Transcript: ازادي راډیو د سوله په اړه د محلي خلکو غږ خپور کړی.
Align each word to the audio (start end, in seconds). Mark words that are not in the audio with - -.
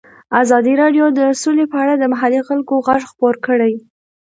ازادي 0.41 0.73
راډیو 0.81 1.05
د 1.19 1.21
سوله 1.41 1.65
په 1.71 1.77
اړه 1.83 1.93
د 1.97 2.03
محلي 2.13 2.41
خلکو 2.47 2.73
غږ 2.87 3.01
خپور 3.11 3.35
کړی. 3.45 3.73